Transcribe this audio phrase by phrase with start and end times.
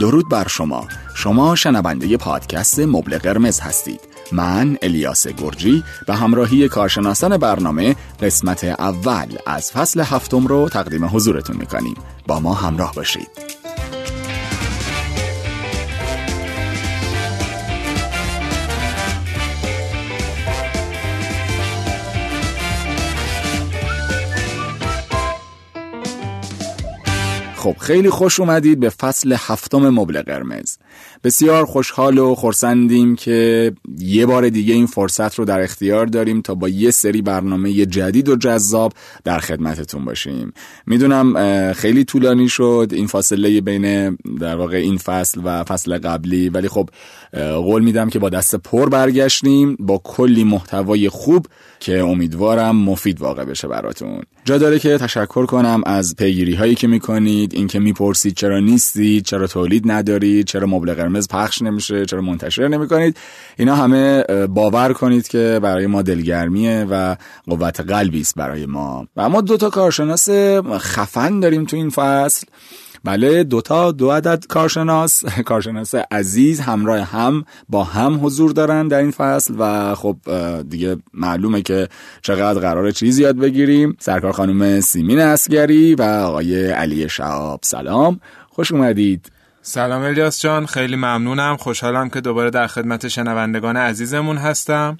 [0.00, 0.88] درود بر شما.
[1.14, 4.00] شما شنونده پادکست مبل قرمز هستید.
[4.32, 11.56] من الیاس گرجی به همراهی کارشناسان برنامه قسمت اول از فصل هفتم رو تقدیم حضورتون
[11.56, 11.94] می‌کنیم.
[12.26, 13.28] با ما همراه باشید.
[27.66, 30.76] خب خیلی خوش اومدید به فصل هفتم مبل قرمز.
[31.24, 36.54] بسیار خوشحال و خورسندیم که یه بار دیگه این فرصت رو در اختیار داریم تا
[36.54, 38.92] با یه سری برنامه جدید و جذاب
[39.24, 40.52] در خدمتتون باشیم.
[40.86, 46.68] می‌دونم خیلی طولانی شد این فاصله بین در واقع این فصل و فصل قبلی ولی
[46.68, 46.90] خب
[47.54, 51.46] قول میدم که با دست پر برگشتیم با کلی محتوای خوب
[51.80, 54.22] که امیدوارم مفید واقع بشه براتون.
[54.44, 59.46] جا داره که تشکر کنم از پیگیری هایی که می‌کنید اینکه می‌پرسید چرا نیستید چرا
[59.46, 63.16] تولید ندارید چرا مبل قرمز پخش نمیشه چرا منتشر نمی‌کنید.
[63.56, 69.06] اینا همه باور کنید که برای ما دلگرمیه و قوت قلبی است برای ما.
[69.16, 70.28] و ما دو تا کارشناس
[70.78, 72.46] خفن داریم تو این فصل.
[73.06, 75.24] بله دوتا دو عدد کارشناس.
[75.50, 80.16] کارشناس عزیز همراه هم با هم حضور دارن در این فصل و خب
[80.68, 81.88] دیگه معلومه که
[82.22, 83.96] چقدر قرار چیزی یاد بگیریم.
[83.98, 88.20] سرکار خانم سیمین اسگری و آقای علی شعاب سلام.
[88.48, 89.32] خوش اومدید.
[89.62, 91.56] سلام الیاس جان خیلی ممنونم.
[91.56, 94.98] خوشحالم که دوباره در خدمت شنوندگان عزیزمون هستم.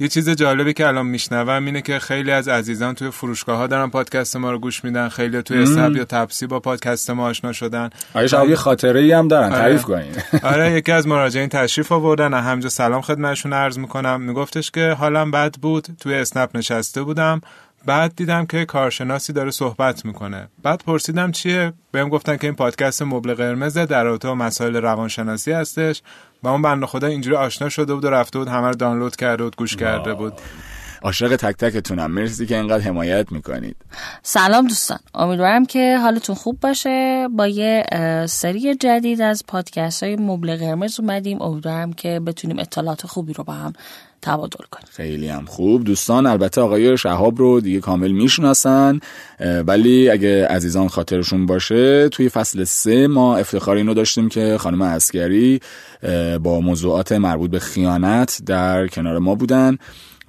[0.00, 3.90] یه چیز جالبی که الان میشنوم اینه که خیلی از عزیزان توی فروشگاه ها دارن
[3.90, 7.90] پادکست ما رو گوش میدن خیلی توی اسنپ یا تپسی با پادکست ما آشنا شدن.
[8.14, 9.62] آیا یه خاطره ای هم دارن آره.
[9.62, 10.12] تعریف کنین.
[10.52, 14.20] آره یکی از مراجعین تشریف آوردن همجا سلام خدمتشون عرض می‌کنم.
[14.20, 17.40] میگفتش که حالم بد بود توی اسنپ نشسته بودم.
[17.86, 20.48] بعد دیدم که کارشناسی داره صحبت می‌کنه.
[20.62, 25.52] بعد پرسیدم چیه؟ بهم گفتن که این پادکست مبل قرمز در رابطه با مسائل روانشناسی
[25.52, 26.02] هستش
[26.42, 29.44] و اون بنده خدا اینجوری آشنا شده بود و رفته بود همه رو دانلود کرده
[29.44, 30.32] بود گوش کرده بود.
[31.02, 32.10] عاشق تک تکتونم.
[32.10, 33.76] مرسی که اینقدر حمایت می‌کنید.
[34.22, 34.98] سلام دوستان.
[35.14, 37.28] امیدوارم که حالتون خوب باشه.
[37.36, 37.84] با یه
[38.28, 41.42] سری جدید از پادکست های مبل قرمز اومدیم.
[41.42, 43.72] امیدوارم که بتونیم اطلاعات خوبی رو با هم
[44.22, 44.86] تبادل کنیم.
[44.90, 45.84] خیلی هم خوب.
[45.84, 49.00] دوستان البته آقای شهاب رو دیگه کامل می‌شناسن
[49.66, 55.60] ولی اگه عزیزان خاطرشون باشه توی فصل سه ما افتخار اینو داشتیم که خانم اسکری
[56.42, 59.78] با موضوعات مربوط به خیانت در کنار ما بودن.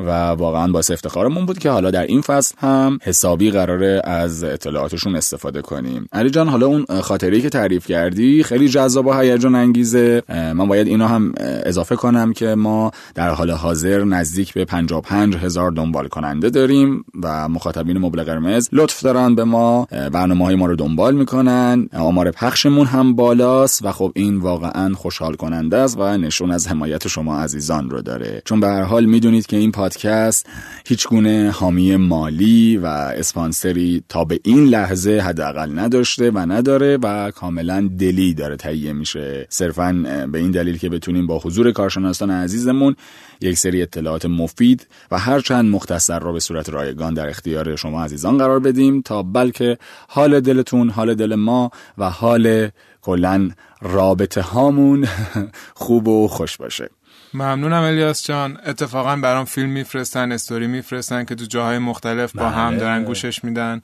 [0.06, 5.16] و واقعا باعث افتخارمون بود که حالا در این فصل هم حسابی قراره از اطلاعاتشون
[5.16, 6.07] استفاده کنیم.
[6.12, 10.88] علی جان حالا اون خاطری که تعریف کردی خیلی جذاب و هیجان انگیزه من باید
[10.88, 16.50] اینو هم اضافه کنم که ما در حال حاضر نزدیک به 55 هزار دنبال کننده
[16.50, 19.88] داریم و مخاطبین مبل قرمز لطف دارن به ما.
[20.11, 21.90] برنامه های ما رو دنبال می‌کنن.
[21.94, 27.07] آمار پخشمون هم بالاست و خب این واقعا خوشحال کننده است و نشون از حمایت
[27.07, 28.41] شما عزیزان رو داره.
[28.45, 30.46] چون به هر حال می‌دونید که این پادکست
[30.85, 37.31] هیچ گونه حامی مالی و اسپانسری تا به این لحظه حداقل نداشته و نداره و
[37.31, 39.47] کاملا دلی داره تهیه میشه.
[39.50, 39.91] صرفا
[40.31, 42.96] به این دلیل که بتونیم با حضور کارشناسان عزیزمون
[43.41, 48.38] یک سری اطلاعات مفید و هرچند مختصر را به صورت رایگان در اختیار شما عزیزان
[48.38, 49.78] قرار بدیم تا بلکه
[50.08, 52.69] حال دلتون حال دل ما و حال
[53.02, 53.50] کلا
[53.81, 55.08] رابطه هامون
[55.73, 56.90] خوب و خوش باشه.
[57.33, 62.77] ممنونم الیاس جان اتفاقا برام فیلم میفرستن استوری میفرستن که تو جاهای مختلف با هم
[62.77, 63.07] دارن بله.
[63.07, 63.81] گوشش میدن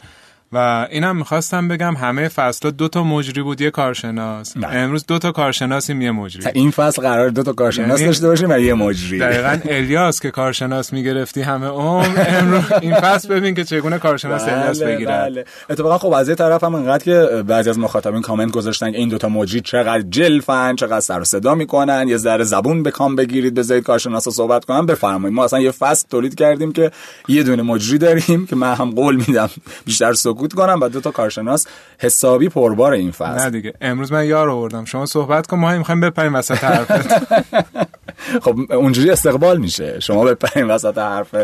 [0.52, 4.58] و اینم می‌خواستم بگم همه فصل دو تا مجری بود یه کارشناس.
[4.58, 4.68] نه.
[4.68, 6.44] امروز دو تا کارشناسیم یه مجری.
[6.54, 9.20] این فصل قرار دو تا کارشناس یعنی داشته باشیم و یه مجری.
[9.20, 14.54] دقیقا الیاس که کارشناس می‌گرفتی همه اون امروز این فصل ببین که چگونه کارشناس بله
[14.54, 15.46] الیاس بگیرن بله.
[15.70, 19.18] اتفاقا خب از یه طرف هم انقدر که بعضی از مخاطبین کامنت گذاشتن این دو
[19.18, 22.08] تا مجری چقدر جلفن چقدر سر و صدا می‌کنن.
[22.08, 24.86] یه ذره زبون به کام بگیرید بذارید کارشناسا صحبت کنن.
[24.86, 25.36] بفرمایید.
[25.36, 26.92] ما اصلا یه فصل تولید کردیم که
[27.28, 29.50] یه دونه مجری داریم که من هم قول میدم
[29.86, 31.68] بیشتر سکوت کنم و دو تا کارشناس
[32.00, 33.44] حسابی پربار این فصل.
[33.44, 33.74] نه دیگه.
[33.82, 34.86] امروز من یار آوردم.
[34.86, 37.38] شما صحبت کن ما می‌خوایم بپریم وسط حرفت.
[38.44, 40.00] خب اونجوری استقبال میشه.
[40.00, 41.36] شما بپریم وسط حرف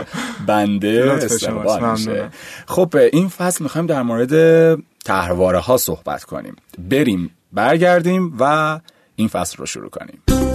[0.48, 2.30] بنده استقبال میشه.
[2.66, 4.76] خب این فصل می‌خوایم در مورد
[5.06, 6.56] تهرواره ها صحبت کنیم.
[6.80, 8.80] بریم برگردیم و
[9.16, 10.53] این فصل رو شروع کنیم.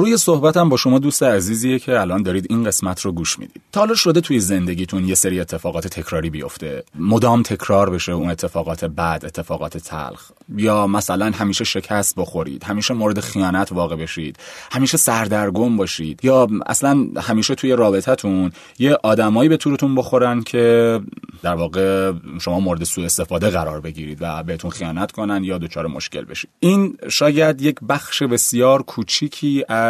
[0.00, 3.62] روی صحبتم با شما دوست عزیزیه که الان دارید این قسمت رو گوش می‌دید.
[3.72, 6.84] تا حالا شده توی زندگیتون یه سری اتفاقات تکراری بیفته.
[6.94, 10.30] مدام تکرار بشه اون اتفاقات بد اتفاقات تلخ.
[10.56, 14.36] یا مثلا همیشه شکست بخورید همیشه مورد خیانت واقع بشید
[14.72, 16.20] همیشه سردرگم باشید.
[16.22, 21.00] یا اصلا همیشه توی رابطتون یه آدمایی به تورتون بخورن که
[21.42, 26.24] در واقع شما مورد سوء استفاده قرار بگیرید و بهتون خیانت کنن یا دچار مشکل
[26.24, 26.50] بشید.
[26.60, 29.89] این شاید یک بخش بسیار کوچیکی از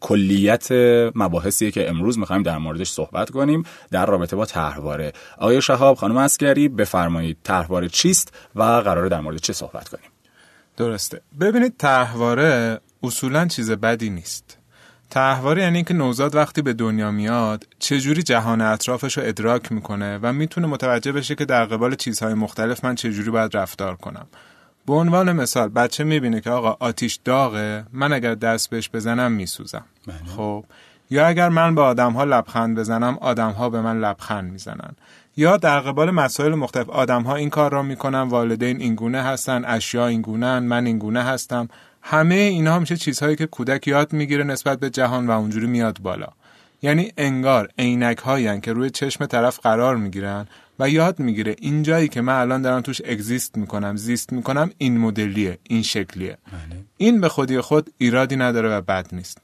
[0.00, 0.72] کلیت
[1.14, 5.12] مباحثیه که امروز می‌خوایم در موردش صحبت کنیم در رابطه با طرحواره.
[5.38, 10.10] آقای شهاب خانم اسکری بفرمایید طرحواره چیست و قراره در مورد چه صحبت کنیم؟
[10.76, 11.20] درسته.
[11.40, 14.58] ببینید طرحواره اصولا چیز بدی نیست.
[15.10, 20.32] تحواره یعنی اینکه نوزاد وقتی به دنیا میاد چجوری جهان اطرافش رو ادراک می‌کنه و
[20.32, 24.26] می‌تونه متوجه بشه که در قبال چیزهای مختلف من چجوری باید رفتار کنم.
[24.86, 29.84] به عنوان مثال بچه می‌بینه که آقا آتیش داغه من اگر دست بهش بزنم میسوزم.
[30.06, 30.16] بله.
[30.36, 30.64] خب.
[31.10, 34.90] یا اگر من به آدم ها لبخند بزنم آدم ها به من لبخند می‌زنن.
[35.36, 40.06] یا در قبال مسائل مختلف آدم ها این کار را می‌کنن والدین اینگونه هستن اشیا
[40.06, 41.68] اینگونه من اینگونه هستم.
[42.02, 46.28] همه اینها میشه چیزهایی که کودک یاد می‌گیره نسبت به جهان و اونجوری میاد بالا.
[46.82, 50.46] یعنی انگار عینک هایی که روی چشم طرف قرار می‌گیرن.
[50.82, 54.98] و یاد می‌گیره این جایی که من الان دارم توش اگزیست می‌کنم زیست می‌کنم این
[54.98, 56.38] مدلیه این شکلیه.
[56.52, 56.80] بله.
[56.96, 59.38] این به خودی خود ایرادی نداره و بد نیست.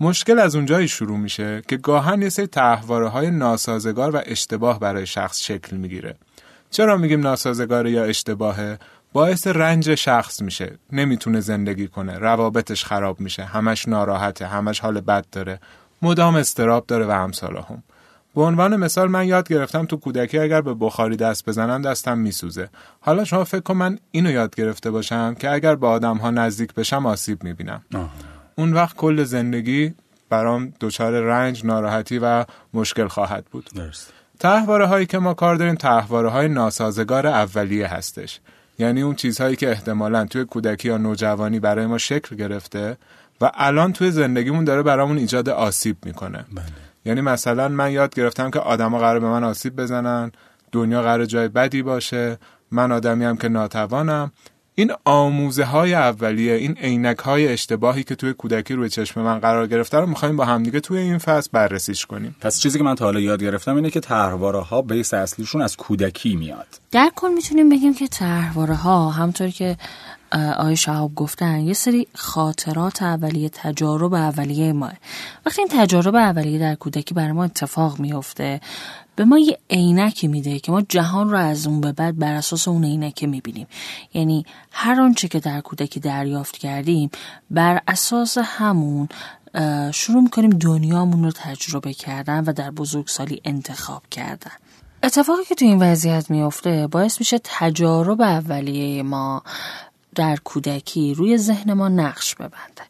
[0.00, 5.06] مشکل از اونجایی شروع میشه که گاهن یه سری تحواره های ناسازگار و اشتباه برای
[5.06, 6.14] شخص شکل می‌گیره.
[6.70, 8.78] چرا میگیم ناسازگار یا اشتباهه؟
[9.12, 10.78] باعث رنج شخص میشه.
[10.92, 12.18] نمی‌تونه زندگی کنه.
[12.18, 13.44] روابطش خراب میشه.
[13.44, 14.46] همش ناراحته.
[14.46, 15.60] همش حال بد داره.
[16.02, 17.82] مدام استراب داره و همساله هم.
[18.34, 22.68] به عنوان مثال من یاد گرفتم تو کودکی اگر به بخاری دست بزنم دستم میسوزه.
[23.00, 26.74] حالا شما فکر کن من اینو یاد گرفته باشم که اگر با آدم ها نزدیک
[26.74, 27.82] بشم آسیب می‌بینم.
[28.54, 29.94] اون وقت کل زندگی
[30.28, 32.44] برام دچار رنج ناراحتی و
[32.74, 33.70] مشکل خواهد بود.
[33.74, 38.40] درست تحواره هایی که ما کار داریم تحواره های ناسازگار اولیه هستش.
[38.78, 42.96] یعنی اون چیزهایی که احتمالا توی کودکی یا نوجوانی برای ما شکل گرفته
[43.40, 46.44] و الان توی زندگیمون داره برامون ایجاد آسیب می‌کنه.
[46.52, 46.64] بله.
[47.04, 50.32] یعنی مثلا من یاد گرفتم که آدما قرار به من آسیب بزنن
[50.72, 52.38] دنیا قرار جای بدی باشه
[52.70, 54.32] من آدمی هم که ناتوانم.
[54.74, 59.66] این آموزه های اولیه این عینک های اشتباهی که توی کودکی روی چشم من قرار
[59.66, 62.36] گرفته رو می‌خوایم با همدیگه توی این فصل بررسیش کنیم.
[62.40, 65.76] پس چیزی که من تا حالا یاد گرفتم اینه که طرحواره ها بیس اصلیشون از
[65.76, 66.66] کودکی میاد.
[66.90, 69.76] در کل می‌تونیم بگیم که طرحواره ها همطور که
[70.32, 74.90] آقای شهاب گفتن یه سری خاطرات اولیه تجارب اولیه ما.
[75.46, 78.60] وقتی این تجارب اولیه در کودکی برای ما اتفاق میفته
[79.16, 82.68] به ما یه عینکی میده که ما جهان رو از اون به بعد بر اساس
[82.68, 83.66] اون عینک می‌بینیم.
[84.14, 87.10] یعنی هر آنچه که در کودکی دریافت کردیم
[87.50, 89.08] بر اساس همون
[89.94, 94.52] شروع می‌کنیم دنیامون رو تجربه کردن و در بزرگسالی انتخاب کردن.
[95.02, 99.42] اتفاقی که تو این وضعیت میفته باعث میشه تجارب اولیه ما
[100.14, 102.82] در کودکی روی ذهن ما نقش ببنده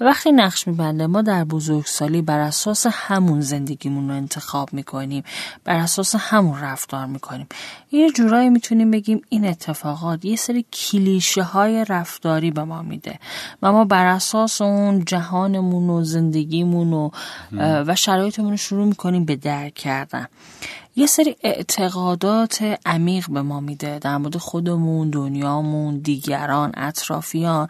[0.00, 5.24] وقتی نقش میبنده ما در بزرگسالی بر اساس همون زندگیمون رو انتخاب می‌کنیم
[5.64, 7.46] بر اساس همون رفتار می‌کنیم.
[7.92, 13.18] یه جورایی می‌تونیم بگیم این اتفاقات یه سری کلیشه های رفتاری به ما میده
[13.62, 17.10] و ما بر اساس اون جهانمون و زندگیمون و,
[17.86, 20.26] و شرایطمون رو شروع می‌کنیم به درک کردن.
[20.96, 27.68] یه سری اعتقادات عمیق به ما میده در مورد خودمون دنیامون دیگران اطرافیان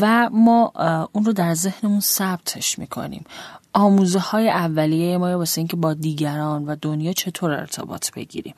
[0.00, 0.72] و ما
[1.12, 3.24] اون رو در ذهنمون ثبتش می‌کنیم.
[3.72, 8.54] آموزه های اولیه ما واسه اینکه با دیگران و دنیا چطور ارتباط بگیریم؟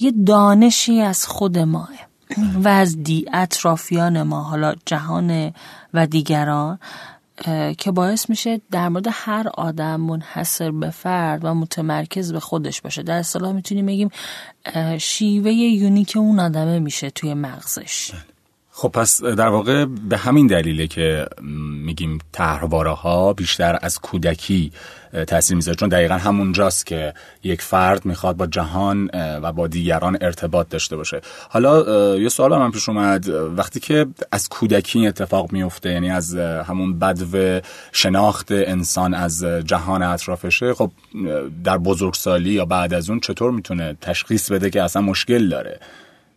[0.00, 1.90] یه دانشی از خود ماه
[2.64, 5.52] و از دی اطرافیان ما حالا جهان
[5.94, 6.78] و دیگران.
[7.78, 13.02] که باعث میشه در مورد هر آدم منحصر به فرد و متمرکز به خودش باشه.
[13.02, 14.08] در اصطلاح می‌تونیم بگیم
[14.98, 18.12] شیوه یونیک اون آدمه میشه توی مغزش.
[18.80, 21.26] خب پس در واقع به همین دلیله که
[21.84, 24.72] میگیم طرحواره ها بیشتر از کودکی
[25.26, 25.76] تاثیر می‌ذاره.
[25.76, 31.20] چون دقیقا همونجاست که یک فرد می‌خواد با جهان و با دیگران ارتباط داشته باشه.
[31.48, 33.28] حالا یه سوال من پیش اومد.
[33.28, 37.60] وقتی که از کودکی اتفاق میفته یعنی از همون بدو
[37.92, 40.90] شناخت انسان از جهان اطرافشه خب
[41.64, 45.80] در بزرگسالی یا بعد از اون چطور می‌تونه تشخیص بده که اصلا مشکل داره؟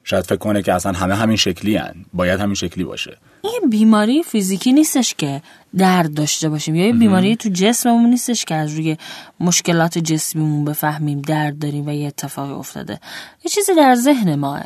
[0.04, 1.96] شاید فکر کنه که اصلا همه همین شکلی هن.
[2.14, 3.18] باید همین شکلی باشه.
[3.42, 5.42] این بیماری فیزیکی نیستش که
[5.78, 6.76] درد داشته باشیم.
[6.76, 8.98] یا یه بیماری تو جسممون نیستش که از روی
[9.40, 13.00] مشکلات جسمیمون بفهمیم درد داریم و یه اتفاقی افتاده.
[13.44, 14.64] یه چیزی در ذهن ماه.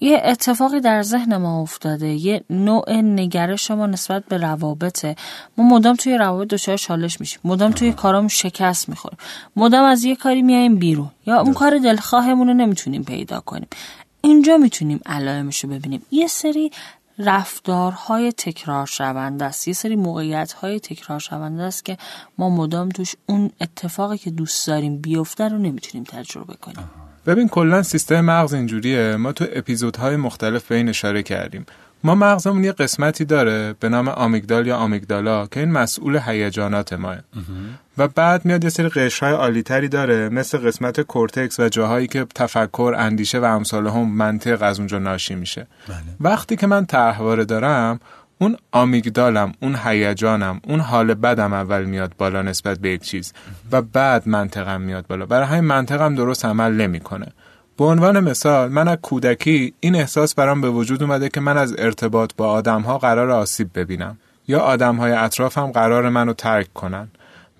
[0.00, 2.08] یه اتفاقی در ذهن ما افتاده.
[2.08, 5.16] یه نوع نگرش ما نسبت به روابطه.
[5.58, 7.40] ما مدام توی روابط دچار چالش میشیم.
[7.44, 9.18] مدام توی کارامون شکست می‌خوریم.
[9.56, 11.10] مدام از یه کاری میایم بیرون.
[11.26, 13.68] یا اون کار دلخواهمون رو نمی‌تونیم پیدا کنیم.
[14.26, 16.02] اینجا می‌تونیم علائمش رو ببینیم.
[16.10, 16.70] یه سری
[17.18, 19.68] رفتارهای تکرار شونده است.
[19.68, 21.96] یه سری موقعیت های تکرار شونده است که
[22.38, 26.90] ما مدام توش اون اتفاقی که دوست داریم بیفته رو نمی‌تونیم تجربه کنیم.
[27.26, 29.16] ببین کلا سیستم مغز اینجوریه.
[29.16, 31.66] ما تو اپیزودهای مختلف به این اشاره کردیم.
[32.06, 37.16] ما مغزمون یه قسمتی داره به نام آمیگدال یا آمیگدالا که این مسئول هیجانات ماه
[37.98, 42.94] و بعد میاد یه سری قشرهای عالیتری داره مثل قسمت کورتکس و جاهایی که تفکر
[42.98, 45.66] اندیشه و امثال هم منطق از اونجا ناشی میشه.
[45.88, 45.96] بله.
[46.20, 48.00] وقتی که من طرحواره دارم
[48.38, 53.32] اون آمیگدالم اون هیجانم اون حال بدم اول میاد بالا نسبت به یک چیز
[53.72, 55.26] و بعد منطقم میاد بالا.
[55.26, 57.26] برای همین منطقم درست عمل نمی‌کنه.
[57.78, 61.74] به عنوان مثال من از کودکی این احساس برام به وجود اومده که من از
[61.78, 64.18] ارتباط با آدم ها قرار آسیب ببینم
[64.48, 67.08] یا آدم های اطرافم قرار منو ترک کنن.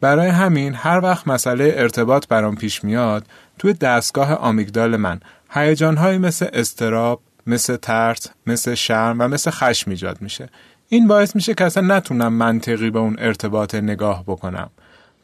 [0.01, 3.27] برای همین هر وقت مسئله ارتباط برام پیش میاد
[3.59, 5.21] توی دستگاه آمیگدال من
[5.51, 10.49] هیجانهایی مثل استراب مثل ترس مثل شرم و مثل خشم ایجاد میشه.
[10.89, 14.71] این باعث میشه که اصلا نتونم منطقی به اون ارتباط نگاه بکنم.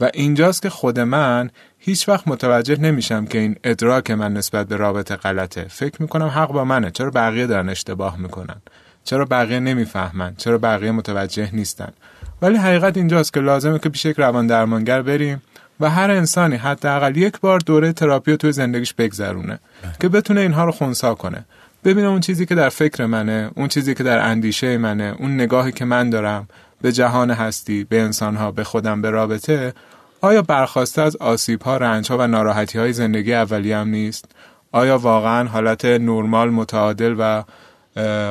[0.01, 4.77] و اینجاست که خود من هیچ وقت متوجه نمیشم که این ادراک من نسبت به
[4.77, 5.67] رابطه غلطه.
[5.69, 6.91] فکر می‌کنم حق با منه.
[6.91, 8.57] چرا بقیه دارن اشتباه می‌کنن؟
[9.05, 11.93] چرا بقیه نمی‌فهمن؟ چرا بقیه متوجه نیستن؟
[12.43, 15.43] ولی حقیقت اینجاست که لازمه که پیش یک روان درمانگر بریم
[15.81, 19.59] و هر انسانی حداقل یک بار دوره تراپی رو توی زندگیش بگذرونه
[20.01, 21.45] که بتونه اینها رو خونسا کنه.
[21.85, 25.73] ببینه اون چیزی که در فکر منه اون چیزی که در اندیشه منه اون نگاهی
[25.73, 26.49] که من دارم
[26.83, 29.75] به جهان هستی به انسانها به خودم به رابطه
[30.21, 34.25] آیا برخواسته از آسیب ها رنج و ناراحتی های زندگی اولی هم نیست؟
[34.73, 37.45] آیا واقعا حالت نرمال متعادل و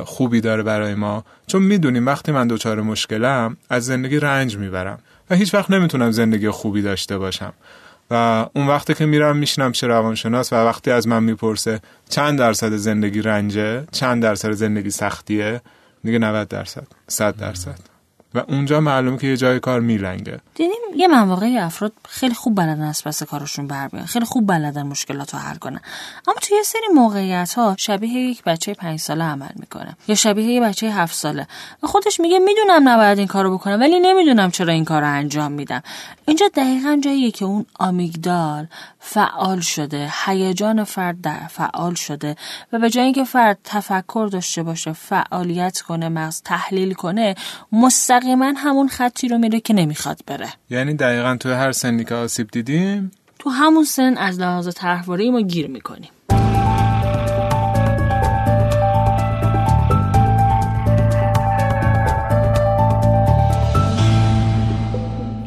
[0.03, 5.36] خوبی داره برای ما؟ چون می‌دونیم وقتی من دچار مشکلم از زندگی رنج می‌برم و
[5.36, 7.53] هیچ وقت نمی‌تونم زندگی خوبی داشته باشم.
[8.12, 11.79] و اون وقتی که میرم میشنم چه روانشناس و وقتی از من می‌پرسه
[12.10, 15.62] چند درصد زندگی رنجه چند درصد زندگی سختیه؟
[16.03, 17.90] میگه 90 درصد 100 درصد.
[18.35, 20.39] و اونجا معلومه که یه جای کار میلنگه.
[20.55, 24.83] دیدیم یه مواقعی افراد خیلی خوب بلدن از پس کارشون بر بیان خیلی خوب بلدن
[24.83, 25.81] مشکلات رو حل کنن.
[26.27, 30.45] اما توی یه سری موقعیت ها شبیه یک بچه پنج ساله عمل می‌کنه یا شبیه
[30.45, 31.47] یه بچه هفت ساله
[31.83, 35.51] و خودش میگه می‌دونم نباید این کارو بکنم ولی نمی‌دونم چرا این کار رو انجام
[35.51, 35.83] میدم.
[36.25, 38.67] اینجا دقیقا جاییه که اون آمیگدال
[39.00, 42.35] فعال شده هیجان فرد فعال شده
[42.73, 47.35] و به جای اینکه فرد تفکر داشته باشه فعالیت کنه مغز تحلیل کنه
[48.21, 50.53] مستقیما همون خطی رو میره که نمی‌خواد بره.
[50.69, 55.41] یعنی دقیقا تو هر سنی که آسیب دیدیم؟ تو همون سن از لحاظ طرحواره ما
[55.41, 56.09] گیر می‌کنیم.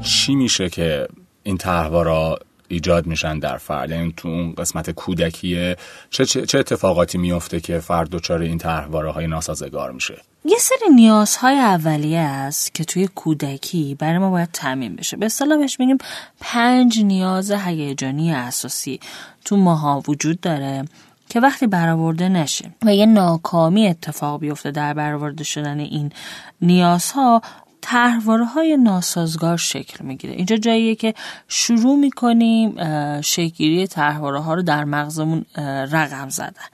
[0.02, 1.08] چی میشه که
[1.42, 2.38] این تحوارا
[2.68, 3.90] ایجاد میشن در فرد.
[3.90, 5.76] یعنی تو اون قسمت کودکیه
[6.10, 10.94] چه, چه, چه اتفاقاتی میفته که فرد دچار این تحواره های ناسازگار میشه؟ یه سری
[10.94, 15.16] نیازهای اولیه است که توی کودکی برای ما باید تعمین بشه.
[15.16, 15.98] به اصطلاح بهش میگیم
[16.40, 19.00] پنج نیاز هیجانی اساسی
[19.44, 20.84] تو ماها وجود داره
[21.28, 26.12] که وقتی برآورده نشه و یه ناکامی اتفاق بیفته در برآورده شدن این
[26.60, 27.42] نیازها
[27.86, 30.34] طرحواره های ناسازگار شکل می‌گیره.
[30.34, 31.14] اینجا جاییه که
[31.48, 32.76] شروع می‌کنیم
[33.20, 35.44] شکلگیری طرحواره ها رو در مغزمون
[35.92, 36.64] رقم زدن.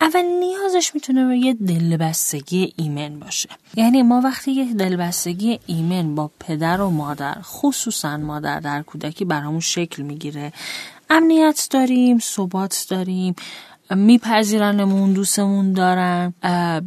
[0.00, 3.48] اول نیازش می‌تونه یه دلبستگی ایمن باشه.
[3.74, 9.60] یعنی ما وقتی یه دلبستگی ایمن با پدر و مادر خصوصا مادر در کودکی برامون
[9.60, 10.52] شکل می‌گیره.
[11.10, 13.34] امنیت داریم ثبات داریم.
[13.96, 16.34] میپذیرنمون دوستمون دارن.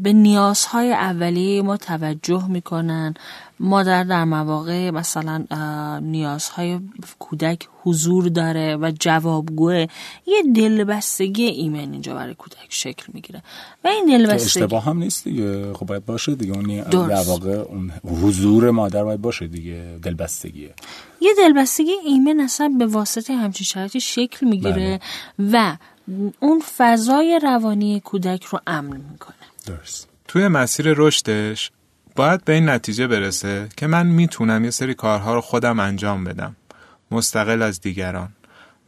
[0.02, 3.14] به نیازهای اولیه ما توجه می‌کنن.
[3.60, 5.46] مادر در مواقع مثلا
[6.02, 6.80] نیازهای
[7.20, 9.86] کودک حضور داره و جوابگوه.
[10.28, 13.44] یه دلبستگی ایمن اینجا برای کودک شکل می‌گیره.
[13.84, 15.74] و این دلبستگی اشتباه هم نیست دیگه.
[15.74, 16.54] خب باید باشه دیگه.
[16.54, 17.92] اون در واقع اون
[18.24, 20.00] حضور مادر باید باشه دیگه.
[20.04, 20.74] دلبستگیه.
[21.22, 25.00] یه دلبستگی ایمن اصلا به واسطه همچین شرایطی شکل می‌گیره
[25.40, 25.50] بله.
[25.54, 25.78] و
[26.40, 29.36] اون فضای روانی کودک رو امن می‌کنه.
[29.66, 30.10] درست.
[30.28, 31.72] توی مسیر رشدش
[32.16, 36.56] باید به این نتیجه برسه که من می‌تونم یه سری کارها رو خودم انجام بدم.
[37.12, 38.30] مستقل از دیگران.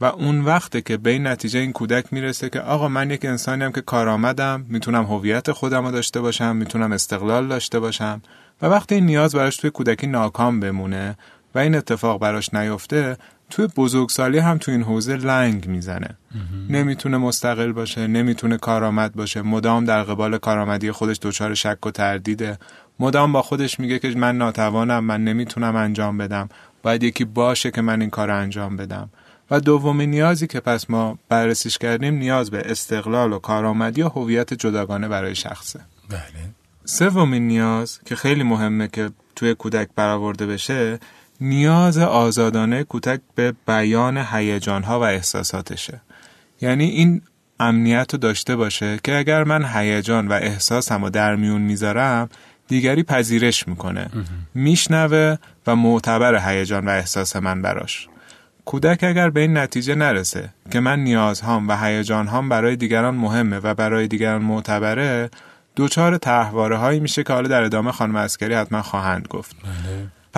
[0.02, 3.72] و اون وقته که به این نتیجه این کودک می‌رسه که آقا من یک انسانیم
[3.72, 8.22] که کارآمدم می‌تونم هویت خودم رو داشته باشم می‌تونم استقلال داشته باشم.
[8.62, 11.18] و وقتی این نیاز براش توی کودکی ناکام بمونه
[11.56, 13.18] و این اتفاق براش نیفته
[13.50, 16.18] توی بزرگسالی هم تو این حوزه لنگ می‌زنه.
[16.70, 19.42] نمی‌تونه مستقل باشه نمی‌تونه کارآمد باشه.
[19.42, 22.58] مدام در قبال کارآمدی خودش دچار شک و تردیده
[23.00, 26.50] مدام با خودش میگه که من ناتوانم من نمی‌تونم انجام بدم.
[26.84, 29.10] باید یکی باشه که من این کار انجام بدم.
[29.52, 34.54] و دومین نیازی که پس ما بررسیش کردیم نیاز به استقلال و کارآمدی و هویت
[34.54, 35.80] جداگانه برای شخصه.
[36.10, 36.22] بله.
[36.86, 41.00] سومین نیاز که خیلی مهمه که توی کودک برآورده بشه
[41.42, 46.02] نیاز آزادانه کودک به بیان هیجانها و احساساتشه.
[46.62, 47.22] یعنی این
[47.60, 52.30] امنیت رو داشته باشه که اگر من هیجان و احساسم رو در میون می‌ذارم
[52.68, 54.10] دیگری پذیرش می‌کنه.
[54.54, 55.36] میشنوه
[55.68, 58.08] و معتبر هیجان و احساس من براش.
[58.66, 63.74] کودک اگر به این نتیجه نرسه که من نیازهام و هیجانهام برای دیگران مهمه و
[63.74, 65.30] برای دیگران معتبره
[65.76, 69.56] دوچار تحواره هایی میشه که حالا در ادامه خانم اسکری حتما خواهند گفت.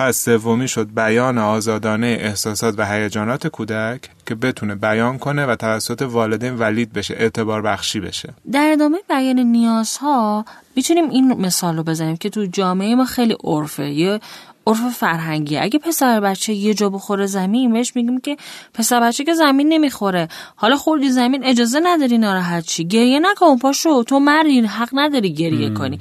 [0.00, 6.02] پس سومی شد بیان آزادانه احساسات و هیجانات کودک که بتونه بیان کنه و توسط
[6.02, 8.34] والدین ولید بشه اعتبار بخشی بشه.
[8.52, 10.44] در ادامه بیان نیازها
[10.76, 13.90] می‌تونیم این مثال رو بزنیم که تو جامعه ما خیلی عرفه.
[13.90, 14.20] یه
[14.66, 15.58] عرف فرهنگی.
[15.58, 18.36] اگه پسر بچه یه جا بخوره زمین بهش میگیم که
[18.74, 20.28] پسر بچه که زمین نمی‌خوره.
[20.56, 22.84] حالا خوردی زمین اجازه نداری ناراحت چی.
[22.84, 25.98] گریه نکن پاشو تو مردی حق نداری گریه کنی.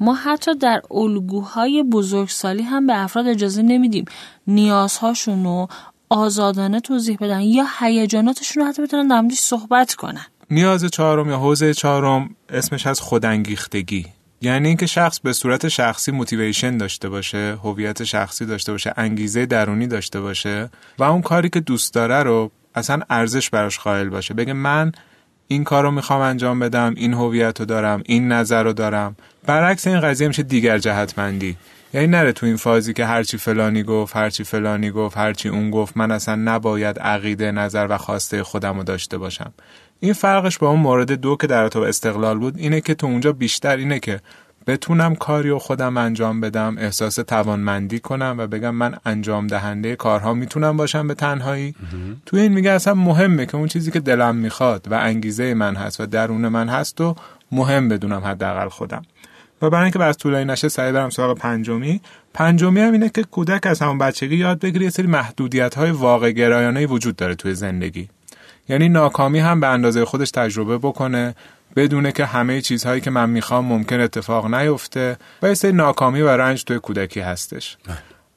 [0.00, 4.04] ما حتی در الگوهای بزرگسالی هم به افراد اجازه نمیدیم
[4.46, 5.68] نیازهاشون رو
[6.10, 10.26] آزادانه توضیح بدن یا هیجاناتشون رو حتی بتونن در صحبت کنن.
[10.50, 14.06] نیاز چهارم یا حوزه چهارم اسمش از خودانگیختگی
[14.42, 19.86] یعنی اینکه شخص به صورت شخصی موتیویشن داشته باشه هویت شخصی داشته باشه انگیزه درونی
[19.86, 24.34] داشته باشه و اون کاری که دوست داره رو اصلا ارزش براش قائل باشه.
[24.34, 24.92] بگه من
[25.48, 29.16] این کار رو می‌خوام انجام بدم این هویت رو دارم این نظر رو دارم.
[29.46, 31.56] برعکس این قضیه میشه دیگر جهتمندی.
[31.94, 35.96] یعنی نره تو این فازی که هرچی فلانی گفت هرچی فلانی گفت هرچی اون گفت
[35.96, 39.52] من اصلا نباید عقیده نظر و خواسته خودم رو داشته باشم.
[40.04, 43.32] این فرقش با اون مورد دو که در تو استقلال بود اینه که تو اونجا
[43.32, 44.20] بیشتر اینه که
[44.66, 50.34] بتونم کاری و خودم انجام بدم احساس توانمندی کنم و بگم من انجام دهنده کارها
[50.34, 51.74] می‌تونم باشم به تنهایی.
[52.26, 56.00] تو این میگه اصلا مهمه که اون چیزی که دلم می‌خواد و انگیزه من هست
[56.00, 57.14] و درون من هست و
[57.52, 59.02] مهم بدونم حداقل خودم.
[59.62, 62.00] و برای اینکه بر طولانی نشه سعی برم سراغ پنجمی.
[62.34, 66.30] پنجمی هم اینه که کودک از همون بچگی یاد بگیره یه سری محدودیت های واقع
[66.30, 68.08] گرایانه وجود داره توی زندگی.
[68.68, 71.34] یعنی ناکامی هم به اندازه خودش تجربه بکنه
[71.76, 76.28] بدونه که همه چیزهایی که من می‌خوام ممکن اتفاق نیفته و یه سری ناکامی و
[76.28, 77.76] رنج توی کودکی هستش.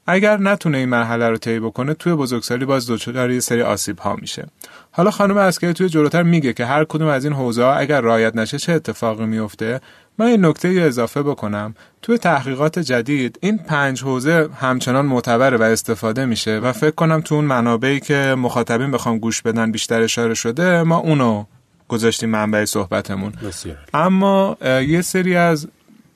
[0.07, 4.15] اگر نتونه این مرحله رو طی بکنه توی بزرگسالی باز دچار یه سری آسیب ها
[4.15, 4.47] میشه.
[4.91, 8.35] حالا خانم اسکری توی جلوتر میگه که هر کدوم از این حوزه ها اگر رعایت
[8.35, 9.81] نشه چه اتفاقی میفته؟
[10.17, 11.75] من این نکته رو اضافه بکنم.
[12.01, 17.35] توی تحقیقات جدید این پنج حوزه همچنان معتبره و استفاده میشه و فکر کنم تو
[17.35, 21.45] اون منابعی که مخاطبین بخوام گوش بدن بیشتر اشاره شده ما اونو
[21.87, 23.31] گذاشتیم منبع صحبتمون.
[23.31, 23.77] بسیار.
[23.93, 25.67] اما یه سری از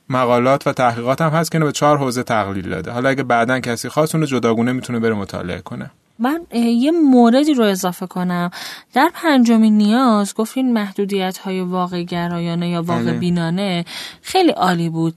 [0.10, 2.92] مقالات و تحقیقات هم هست که به چهار حوزه تقلیل داده.
[2.92, 5.92] حالا اگه بعدا کسی خواست اون رو جداگونه می‌تونه بره مطالعه کنه.
[6.20, 8.52] من یه موردی رو اضافه کنم.
[8.94, 13.86] در پنجمین نیاز گفتین محدودیت های واقع گرایانه یا واقع بینانه
[14.22, 15.16] خیلی عالی بود.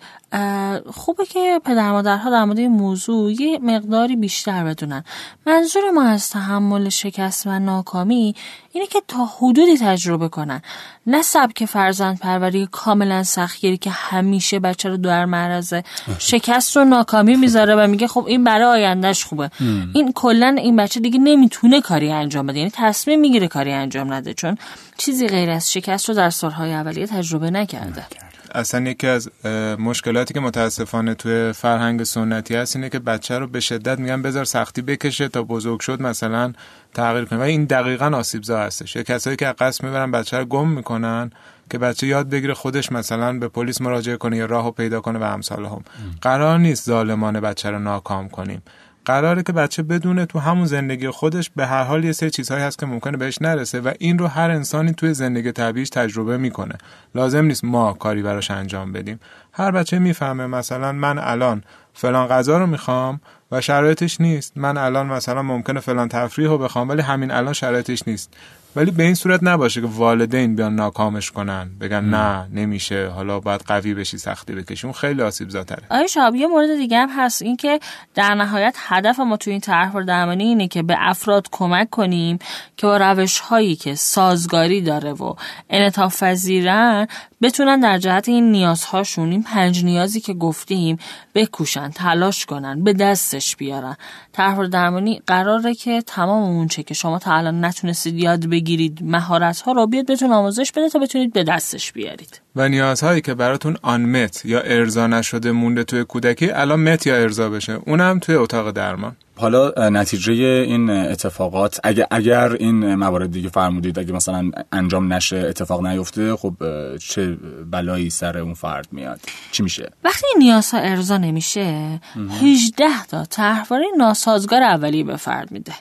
[0.91, 5.05] خوبه که پدر مادرها در مورد این موضوع یه مقداری بیشتر بدونن.
[5.47, 8.35] منظور ما از تحمل شکست و ناکامی
[8.73, 10.63] اینه که تا حدودی تجربه کنن.
[11.07, 15.75] نه سبک فرزند پروری کاملا سختگیری که همیشه بچه رو در معرض
[16.19, 19.51] شکست و ناکامی می‌ذاره و میگه خب این برای آیندهش خوبه.
[19.95, 22.59] این کلا این بچه دیگه نمی‌تونه کاری انجام بده.
[22.59, 24.59] یعنی تصمیم می‌گیره کاری انجام نده چون
[24.97, 28.07] چیزی غیر از شکست رو در سالهای اولیه تجربه نکرده.
[28.55, 29.31] اصلا یکی از
[29.79, 34.45] مشکلاتی که متاسفانه توی فرهنگ سنتی هست اینه که بچه رو به شدت میگن بذار
[34.45, 36.53] سختی بکشه تا بزرگ شد مثلا
[36.95, 37.39] تغییر کنه.
[37.39, 38.97] و این دقیقا آسیبزا هستش.
[38.97, 41.31] یه کسایی که قصد می‌برن بچه رو گم می‌کنن
[41.71, 45.23] که بچه یاد بگیره خودش مثلا به پلیس مراجعه کنه یا راهو پیدا کنه و
[45.23, 45.85] امثال هم
[46.21, 48.63] قرار نیست ظالمانه بچه رو ناکام کنیم.
[49.05, 52.79] قراره که بچه بدونه تو همون زندگی خودش به هر حال یه سری چیزهایی هست
[52.79, 56.75] که ممکنه بهش نرسه و این رو هر انسانی توی زندگی طبیعیش تجربه می‌کنه.
[57.15, 59.21] لازم نیست ما کاری براش انجام بدیم.
[59.53, 61.63] هر بچه می‌فهمه مثلا من الان
[61.95, 63.21] فلان غذا رو می‌خوام
[63.53, 64.53] و شرایطش نیست.
[64.57, 68.35] من الان مثلا ممکنه فلان تفریح رو بخوام ولی همین الان شرایطش نیست.
[68.77, 73.61] ولی به این صورت نباشه که والدین بیان ناکامش کنن بگن نه نمیشه حالا باید
[73.61, 74.87] قوی بشی سختی بکشی.
[74.87, 77.81] اون خیلی آسیب زاتره آیا شاب یه مورد دیگه هم هست این که
[78.15, 82.39] در نهایت هدف ما تو این طرح درمانی اینه که به افراد کمک کنیم
[82.77, 85.35] که با روش هایی که سازگاری داره و
[85.71, 87.07] انعطاف پذیرن
[87.43, 90.99] بتونن در جهت این نیازهاشون این پنج نیازی که گفتیم
[91.35, 93.97] بکوشن تلاش کنن به دستش بیارن.
[94.33, 99.61] طرح درمانی قراره که تمام اون چه که شما تا الان نتونستید یاد بگیرید مهارت
[99.61, 102.41] ها رو بیاد بهتون آموزش بده تا بتونید به دستش بیارید.
[102.57, 107.17] و نیازهایی که براتون آن مت یا ارضا نشده مونده توی کودکی الان مت یا
[107.17, 107.73] ارضا بشه.
[107.87, 109.17] اونم توی اتاق درمان.
[109.37, 115.87] حالا نتیجه این اتفاقات اگر اگر این موارد دیگه فرمودید اگه مثلا انجام نشه اتفاق
[115.87, 116.55] نیفته خب
[116.99, 117.37] چه
[117.71, 119.21] بلایی سر اون فرد میاد؟
[119.53, 122.01] چی میشه؟ وقتی نیازها ارضا نمیشه
[122.43, 125.73] 18 تا طرحواره ناسازگار اولیه به فرد میده.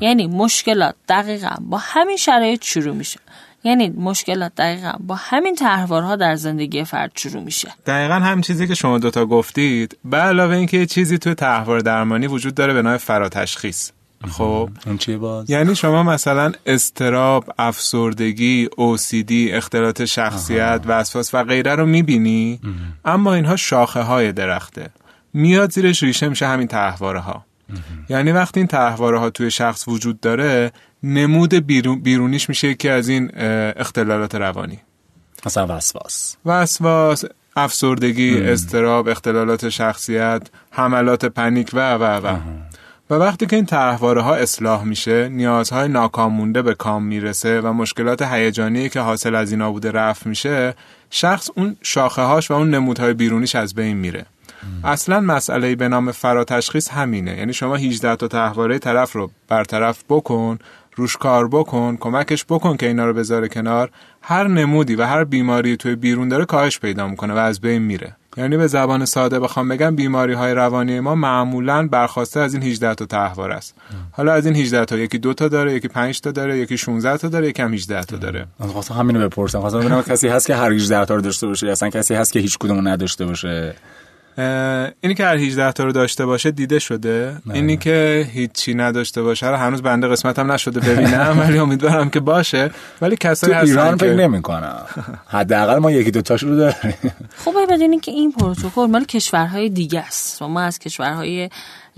[0.00, 3.20] یعنی مشکلات دقیقا با همین شرایط شروع میشه.
[3.64, 7.68] یعنی مشکلات دقیقا با همین تحوارها در زندگی فرد شروع میشه.
[7.86, 12.54] دقیقا هم چیزی که شما دوتا گفتید به علاوه اینکه چیزی توی تحوار درمانی وجود
[12.54, 13.90] داره به نام فراتشخیص.
[14.30, 21.74] خب؟ اون چیه باز؟ یعنی شما مثلا استراب افسردگی OCD اختلالات شخصیت وسواس و غیره
[21.74, 22.60] رو می‌بینی
[23.04, 24.90] اما اینها شاخه های درخته.
[25.32, 27.44] میاد زیرش ریشه میشه همین تحواره ها
[28.08, 31.54] یعنی وقتی این تحواره ها توی شخص وجود داره نمود
[32.02, 33.30] بیرونیش میشه یکی از این
[33.76, 34.78] اختلالات روانی.
[35.46, 36.36] مثلا وسواس.
[36.46, 37.24] وسواس
[37.56, 42.36] افسردگی استراب اختلالات شخصیت حملات پنیک و و و.
[43.10, 47.72] و وقتی که این تحواره ها اصلاح میشه نیازهای ناکام مونده به کام می‌رسه و
[47.72, 50.74] مشکلات هیجانی که حاصل از اینا بوده رفع میشه
[51.10, 54.26] شخص اون شاخه هاش و اون نمودهای بیرونیش از بین میره.
[54.84, 57.36] اصلا مسئله به نام فراتشخیص همینه.
[57.36, 60.58] یعنی شما 18 تا تحواره طرف رو برطرف بکن
[60.98, 63.90] روش کار بکن کمکش بکن که اینا رو بذاره کنار.
[64.22, 68.16] هر نمودی و هر بیماری توی بیرون داره کاهش پیدا می‌کنه و از بین میره.
[68.36, 72.94] یعنی به زبان ساده بخوام بگم بیماری های روانی ما معمولا برخواسته از این 18
[72.94, 73.74] تا تحوار است.
[74.12, 77.16] حالا از این 18 تا یکی دو تا داره یکی 5 تا داره یکی 16
[77.16, 78.46] تا داره یکی هم 18 تا داره.
[78.60, 79.60] من خواستم همینو بپرسم.
[79.60, 82.40] خواستم ببینم کسی هست که هر 18 تا رو داشته باشه اصلا کسی هست که
[82.40, 83.74] هیچ کدومو نداشته باشه.
[85.00, 87.36] اینی که هر 18 تا رو داشته باشه دیده شده.
[87.46, 87.54] نه.
[87.54, 89.48] اینی که هیچی نداشته باشه.
[89.48, 92.70] رو هنوز بنده قسمتم نشده ببینم ولی امیدوارم که باشه.
[93.00, 94.86] ولی کسایی هستن ایران فکر نمی‌کنم
[95.26, 96.94] حداقل ما یکی دو تاش رو داریم.
[97.44, 100.42] خب بدونین که این پروتکل مال کشورهای دیگه است.
[100.42, 101.50] ما از کشورهای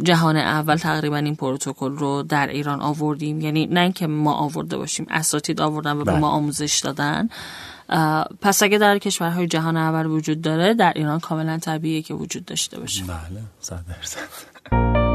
[0.03, 3.41] جهان اول تقریبا این پروتکل رو در ایران آوردیم.
[3.41, 7.29] یعنی نه اینکه ما آورده باشیم اساتید آوردن و به ما آموزش دادن.
[8.41, 12.81] پس اگه در کشورهای جهان اول وجود داره در ایران کاملا طبیعیه که وجود داشته
[12.81, 13.05] باشه.
[13.05, 15.10] بله صد درصد.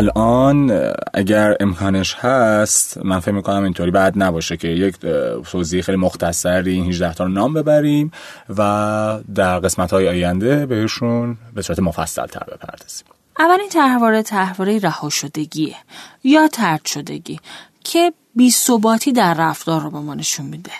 [0.00, 4.96] الان اگر امکانش هست من فکر می‌کنم اینطوری بعد نباشه که یک
[5.50, 8.12] توضیح خیلی مختصری این 18 تا رو نام ببریم
[8.58, 13.06] و در قسمت های آینده بهشون به صورت مفصل تر بپردازیم.
[13.38, 15.08] اولین تحواره تحواره رها
[16.24, 17.40] یا ترد شدگی
[17.84, 20.72] که بی ثباتی در رفتار رو به ما نشون میده.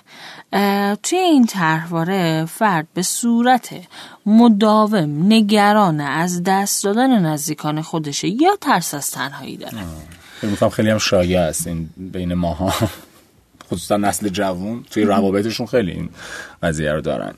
[1.03, 3.75] توی این طرحواره فرد به صورت
[4.27, 9.79] مداوم نگران از دست دادن نزدیکان خودشه یا ترس از تنهایی داره؟
[10.43, 12.75] می‌کنم خیلی هم شایع است این بین ماها.
[13.71, 16.11] خصوصا نسل جوون توی روابطشون خیلی این
[16.63, 17.35] قضیه رو دارن.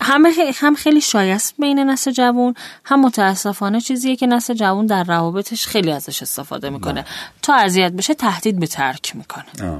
[0.00, 5.04] هم هم خیلی شایع است بین نسل جوون هم متاسفانه چیزیه که نسل جوون در
[5.04, 7.04] روابطش خیلی ازش استفاده می‌کنه.
[7.42, 9.78] تا اذیت بشه تهدید به ترک می‌کنه.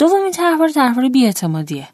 [0.00, 1.88] دومین تحوار تحوار بیاعتمادیه.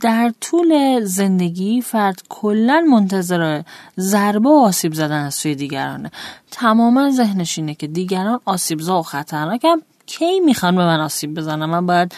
[0.00, 3.62] در طول زندگی فرد کلا منتظر
[3.98, 6.10] ضربه و آسیب زدن از سوی دیگرانه.
[6.50, 11.86] تماما ذهنش اینه که دیگران آسیبزا و خطرناکم کی می‌خوان به من آسیب بزنم من
[11.86, 12.14] باید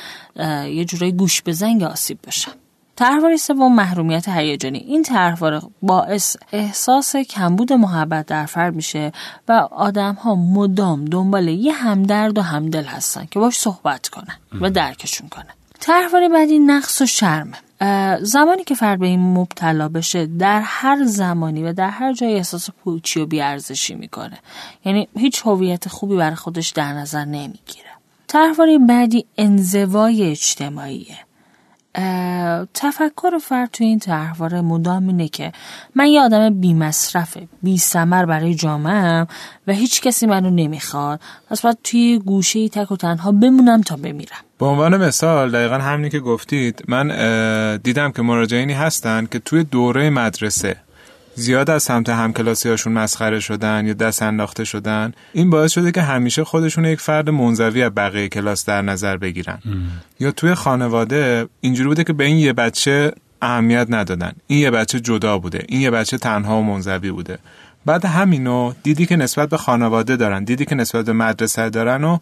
[0.75, 1.53] یه جورایی گوش به
[1.87, 2.53] آسیب بشم.
[2.99, 4.79] طرحواره سوم محرومیت هیجانی.
[4.79, 9.13] این طرحواره باعث احساس کمبود محبت در فرد میشه
[9.49, 14.71] و آدم ها مدام دنبال یه همدرد و همدل هستن که باش صحبت کنن و
[14.71, 15.55] درکشون کنن.
[15.81, 17.57] طرحواره بعدی نقص و شرمه
[18.23, 22.71] زمانی که فرد به این مبتلا بشه در هر زمانی و در هر جای احساس
[22.71, 24.39] پوچی و بیارزشی می‌کنه.
[24.85, 27.89] یعنی هیچ هویت خوبی برای خودش در نظر نمی‌گیره.
[28.27, 31.17] طرحواره بعدی انزوای اجتماعیه.
[32.75, 35.53] تفکر فرد توی این طرحواره مدام اینه که
[35.95, 39.27] من یه آدم بی مصرف بی سمر برای جامعه
[39.67, 41.21] و هیچ کسی منو نمی‌خواد.
[41.51, 44.39] پس باید توی گوشه تک و تنها بمونم تا بمیرم.
[44.59, 47.09] به عنوان مثال دقیقا همینی که گفتید من
[47.77, 50.77] دیدم که مراجعینی هستن که توی دوره مدرسه
[51.39, 56.03] زیاد از سمت همکلاسی هاشون مسخره شدن یا دست انداخته شدن این باعث شده که
[56.03, 59.59] همیشه خودشون یک فرد منزوی از بقیه کلاس در نظر بگیرن.
[60.21, 64.33] یا توی خانواده اینجوری بوده که به این یه بچه اهمیت ندادن.
[64.47, 65.65] این یه بچه جدا بوده.
[65.69, 67.39] این یه بچه تنها و منزوی بوده.
[67.87, 72.19] بعد همینو دیدی که نسبت به خانواده دارن دیدی که نسبت به مدرسه دارن و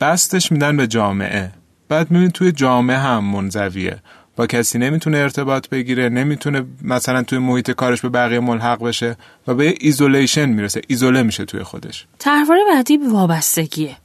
[0.00, 1.50] بستش میدن به جامعه.
[1.88, 3.98] بعد می‌بینی توی جامعه هم منزویه.
[4.36, 9.16] با کسی نمی‌تونه ارتباط بگیره نمی‌تونه مثلا توی محیط کارش به بقیه ملحق بشه
[9.46, 12.06] و به isolation می‌رسه ایزوله میشه توی خودش.
[12.18, 13.96] طرحواره بعدی وابستگیه.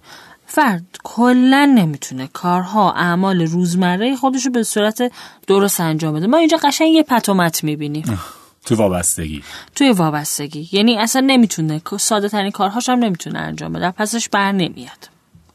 [0.45, 5.11] فرد کلا نمی‌تونه کارها اعمال روزمره خودش رو به صورت
[5.47, 6.27] درست انجام بده.
[6.27, 8.19] ما اینجا قشنگ یه پت و مت می‌بینیم.
[8.65, 9.43] تو وابستگی.
[9.75, 10.69] توی وابستگی.
[10.71, 13.91] یعنی اصلا نمی‌تونه ساده ترین کارهاش هم نمی‌تونه انجام بده.
[13.91, 15.09] پسش بر نمیاد.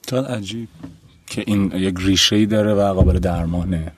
[0.06, 0.68] تا عجیب
[1.26, 3.92] که این یک ریشه داره و قابل درمانه.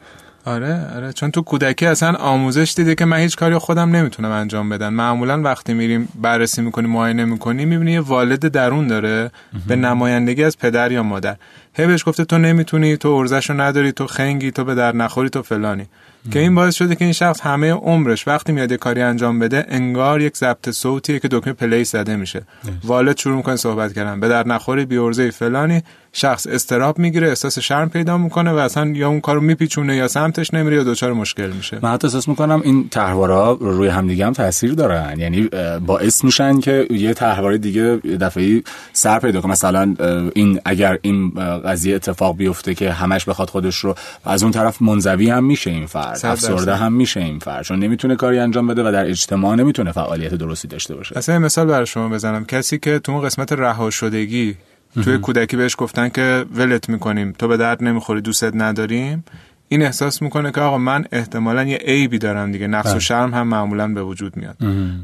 [0.47, 4.69] آره آره چون تو کودکی اصلا آموزش دیده که من هیچ کاری خودم نمی‌تونم انجام
[4.69, 9.31] بدن معمولا وقتی میریم بررسی می‌کنیم معاینه می‌کنیم می‌بینی یه والد درون داره
[9.67, 11.37] به نمایندگی از پدر یا مادر.
[11.75, 15.43] هی بهش گفته تو نمی‌تونی تو ارزشو نداری تو خنگی تو به در نخوری تو
[15.43, 15.87] فلانی.
[16.31, 19.67] که این باعث شده که این شخص همه عمرش وقتی میاد یه کاری انجام بده
[19.69, 22.43] انگار یک ضبط صوتیه که دکمه پلی زده میشه.
[22.85, 24.21] والد شروع می‌کنه صحبت کردن.
[24.21, 25.83] به در نخوری بی ارزه فلانی.
[26.19, 30.55] شخص استراب می‌گیره احساس شرم پیدا می‌کنه و اصلا یا اون کارو میپیچونه یا سمتش
[30.55, 31.79] نمیره یا دچار مشکل میشه.
[31.83, 35.21] من حتی احساس می‌کنم این تحوارا روی همدیگه هم تاثیر دارن.
[35.21, 35.49] یعنی
[35.87, 39.53] باعث میشن که یه تحوار دیگه دفعه سر پیدا کنه.
[39.53, 39.95] مثلا
[40.35, 41.31] این اگر این
[41.65, 45.87] قضیه اتفاق بیفته که همش بخواد خودش رو از اون طرف منزوی هم میشه این
[45.87, 46.21] فرد.
[46.25, 47.65] افسرده هم میشه این فرد.
[47.65, 51.19] چون نمی‌تونه کاری انجام بده و در اجتماع نمی‌تونه فعالیت درستی داشته باشه.
[51.19, 52.45] اصلا مثال برای شما بزنم.
[52.45, 54.57] کسی که تو اون قسمت رها شدگی
[55.05, 59.25] توی کودکی بهش گفتن که ولت می‌کنیم تو به درد نمی‌خوری دوستت نداریم.
[59.69, 62.67] این احساس می‌کنه که آقا من احتمالا یه عیبی دارم دیگه.
[62.67, 63.01] نقص و بله.
[63.01, 64.57] شرم هم معمولا به وجود میاد.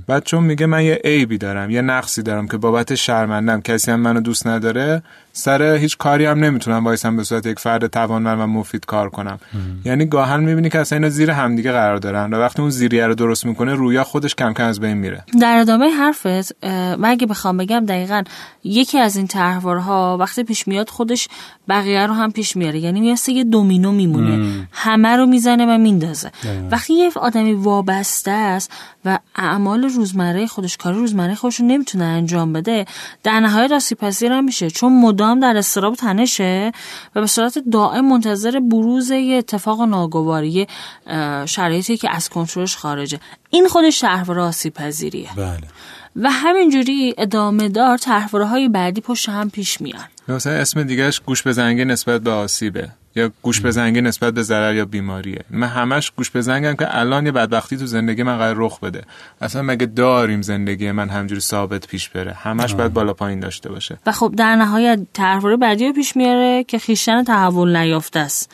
[0.07, 4.01] بعد چون میگه من یه عیبی دارم یه نقصی دارم که بابت شرمندم کسی هم
[4.01, 8.47] منو دوست نداره سر هیچ کاری هم نمی‌تونم وایسم به صورت یک فرد توانمند و
[8.47, 9.39] مفید کار کنم.
[9.85, 13.15] یعنی گاهن می‌بینی که اصلا اینا زیر همدیگه قرار دارن و وقتی اون زیریه رو
[13.15, 15.25] درست می‌کنه رویا خودش کم کم از بین میره.
[15.41, 18.23] در ادامه حرفت من اگه بخوام بگم دقیقا
[18.65, 21.29] یکی از این طرحوارها وقتی پیش میاد خودش
[21.69, 22.79] بقیه رو هم پیش میاره.
[22.79, 24.52] یعنی مثل یه دومینو میمونه.
[24.73, 26.31] همه رو می‌زنه و میندازه.
[26.71, 28.73] وقتی یه آدمی وابسته است
[29.05, 32.85] و اعمال روزمره خودش کار روزمره خودش رو نمی‌تونه انجام بده
[33.23, 34.71] در نهایت آسیب پذیر هم میشه.
[34.71, 36.73] چون مدام در استراب تنشه
[37.15, 40.67] و به صورت دائم منتظر بروز یه اتفاق ناگواری
[41.47, 43.21] شرایطی که از کنترلش خارجه.
[43.51, 45.69] این خودش تحور آسیب پذیریه بله.
[46.17, 50.05] و همینجوری ادامه دار تحوره های بعدی پشت هم پیش میان.
[50.29, 52.89] مثلا اسم دیگهش گوش بزنگی نسبت به آسیبه.
[53.15, 55.45] یا گوش بزنگی نسبت به ضرر یا بیماریه.
[55.51, 59.03] من همش گوش بزنگم که الان یه بدبختی تو زندگی من قرار رخ بده.
[59.41, 63.99] اصلا مگه داریم زندگی من همجوری ثابت پیش بره؟ همش باید بالا پایین داشته باشه.
[64.07, 68.53] و خب در نهایت طرحواره بعدی پیش میاره که خیشتن تحول نیافته است.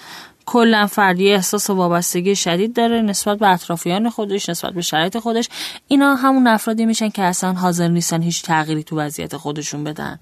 [0.51, 5.49] کلا فردی احساس وابستگی شدید داره نسبت به اطرافیان خودش نسبت به شرایط خودش.
[5.89, 10.19] اینا همون افرادی میشن که اصلا حاضر نیستن هیچ تغییری تو وضعیت خودشون بدن.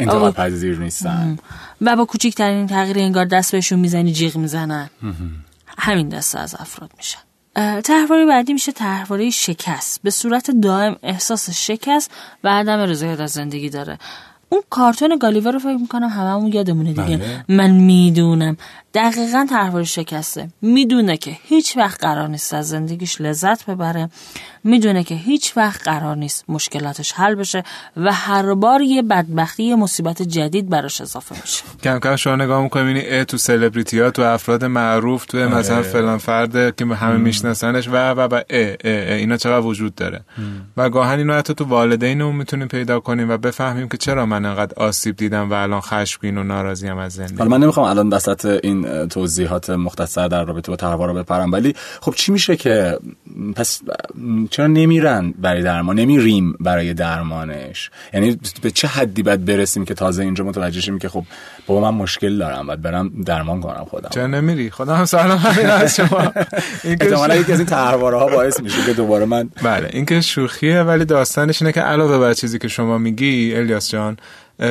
[0.00, 1.38] انتقاد پذیر نیستن.
[1.80, 4.90] و با کوچکترین تغییر انگار دست بهشون می‌زنی جیغ می‌زنن.
[5.78, 7.18] همین دسته از افراد میشن.
[7.80, 10.02] تحواری بعدی میشه تحواری شکست.
[10.02, 12.10] به صورت دائم احساس شکست
[12.44, 13.98] و عدم رضایت از زندگی داره.
[14.48, 17.16] اون کارتون گالیور رو فکر می‌کنم هممون یادمونه دیگه.
[17.16, 17.44] بله.
[17.48, 18.56] من می‌دونم.
[18.94, 20.48] دقیقا طرحواره شکسته.
[20.62, 24.08] می‌دونه که هیچ وقت قرار نیست از زندگیش لذت ببره.
[24.64, 27.62] می‌دونه که هیچ وقت قرار نیست مشکلاتش حل بشه
[27.96, 32.70] و هر بار یه بدبختی یه مصیبت جدید براش اضافه میشه کم کم شما نگاه
[32.76, 35.84] اه تو سلبریتی ها تو افراد معروف تو مثلا آره.
[35.84, 40.20] فلان فرد که همه میشناسنش و و و اه اه اه اینا چقدر وجود داره.
[40.76, 44.74] و گاهن اینو حتی تو والدینمون می‌تونیم پیدا کنیم و بفهمیم که چرا من انقدر
[44.76, 47.36] آسیب دیدم و الان خشمگین و ناراضیم از زندگی.
[47.36, 51.52] حالا من نمی‌خوام الان وسط این توضیحات مختصر در رابطه با رو بپرم.
[51.52, 52.98] ولی خب چی میشه که
[53.56, 53.80] پس
[54.50, 57.90] چرا نمیرن برای درمان؟ نمیریم برای درمانش.
[58.14, 61.24] یعنی به چه حدی باید برسیم که تازه اینجا متوجه شیم که خب
[61.66, 64.08] بابا من مشکل دارم باید برم درمان کنم خودم.
[64.08, 66.32] چرا نمیری؟ خدا هم سلام همین از شما.
[66.84, 70.82] احتمالاً یکی از این تحواره ها باعث میشه که دوباره من بله این که شوخیه
[70.82, 74.16] ولی داستانش اینه که علاوه بر چیزی که شما میگی الیاس جان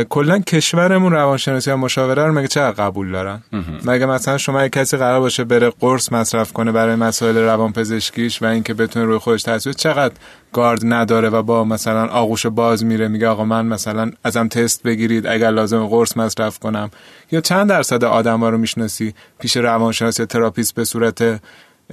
[0.09, 3.43] کلا کشورمون روانشناسی یا مشاوره رو مگه چقدر قبول دارن؟
[3.85, 8.45] مگه مثلا شما یک کسی قرار باشه بره قرص مصرف کنه برای مسائل روانپزشکیش و
[8.45, 10.13] اینکه بتونه روی خودش تاثیر چقدر
[10.53, 15.27] گارد نداره و با مثلا آغوش باز میره میگه آقا من مثلا ازم تست بگیرید
[15.27, 16.91] اگر لازم قرص مصرف کنم.
[17.31, 21.41] یا چند درصد آدما رو می‌شناسی پیش روانشناس یا تراپیست به صورت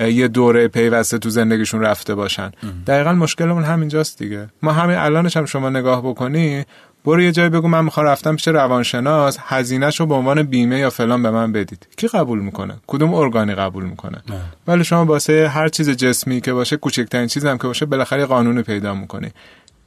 [0.00, 2.50] یه دوره پیوسته تو زندگیشون رفته باشن.
[2.86, 4.48] دقیقا مشکلمون همینجاست دیگه.
[4.62, 6.64] ما همین الانش هم شما نگاه بکنی
[7.04, 11.22] برو یه جایی بگو من می‌خوام رفتم پیش روانشناس هزینهشو به عنوان بیمه یا فلان
[11.22, 11.86] به من بدید.
[11.96, 14.22] کی قبول می‌کنه؟ کدوم ارگانی قبول می‌کنه؟
[14.66, 18.62] ولی شما واسه هر چیز جسمی که باشه کوچکترین چیز هم که باشه بالاخره قانونی
[18.62, 19.28] پیدا می‌کنی.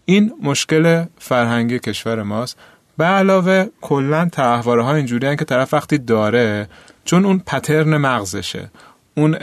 [0.05, 2.57] این مشکل فرهنگی کشور ماست.
[2.97, 6.67] به علاوه کلا تحواره ها اینجوری که طرف وقتی داره
[7.05, 8.71] چون اون پترن مغزشه
[9.17, 9.37] اون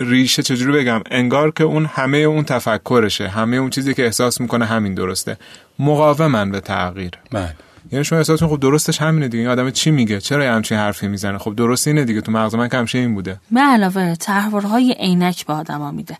[0.00, 4.64] ریشه چجوری بگم انگار که اون همه اون تفکرشه همه اون چیزی که احساس می‌کنه
[4.64, 5.36] همین درسته.
[5.78, 7.12] مقاومن به تغییر.
[7.30, 7.54] بله.
[7.92, 9.40] یعنی شما احساس خب درستش همینه دیگه.
[9.40, 12.20] این آدم چی میگه؟ چرا همچین حرفی می‌زنه؟ خب درست اینه دیگه.
[12.20, 13.40] تو مغز من که این بوده.
[13.50, 16.16] به علاوه تحورهای عینک به آدما میده.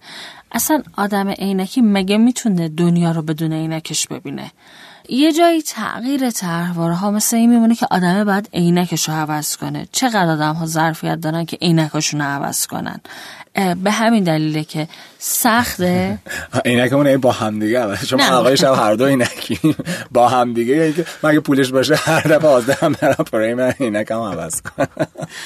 [0.53, 4.53] اصلا آدم عینکی مگه می‌تونه دنیا رو بدون عینکش ببینه؟
[5.09, 6.33] یه جایی تغییر
[6.77, 9.87] ها مثل این میمونه که آدمه باید عینکش رو عوض کنه.
[9.93, 13.01] چقدر آدم ها ظرفیت دارن که عینکاشون رو عوض کنن؟
[13.57, 14.89] به همین دلیله که
[15.19, 16.19] سخته.
[16.65, 17.59] عینکمون با هم.
[17.59, 19.59] دیگه چون آقای شب هر دو عینکی
[20.13, 24.21] با هم دیگه یعنی مگه پولش باشه هر دفعه آزده هم برم پرای من عینکم
[24.21, 24.89] عوض کنم.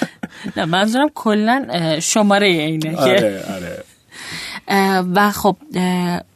[0.57, 1.67] نه منظورم کلا
[2.01, 3.85] شماره عینکه آره آره.
[5.15, 5.57] و خب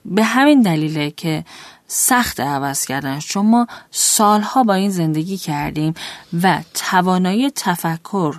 [0.04, 1.44] به همین دلیله که
[1.87, 3.18] سخت عوض کردن.
[3.18, 5.94] چون ما سالها با این زندگی کردیم
[6.42, 8.34] و توانایی تفکر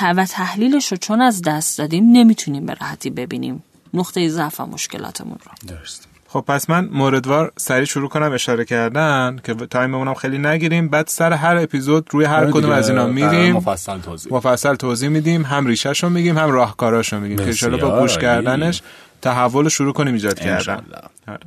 [0.00, 3.62] و تحلیلش رو چون از دست دادیم نمی‌تونیم به راحتی ببینیم.
[3.94, 5.76] نقطه ضعف و مشکلاتمون رو.
[5.76, 6.08] درست.
[6.28, 10.88] خب پس من موردوار سریع شروع کنم اشاره کردن که تایممون خیلی نگیریم.
[10.88, 13.56] بعد سر هر اپیزود روی هر کدوم از اینا میریم.
[13.56, 14.34] مفصل توضیح.
[14.34, 18.82] مفصل توضیح میدیم هم ریشش رو میگیم هم راهکاراش رو میگیم که با گوش کردنش
[19.22, 20.84] تحول شروع کنیم ایجاد کردن.
[21.28, 21.40] آره.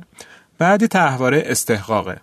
[0.58, 2.20] بعدی تحواره استحقاقه.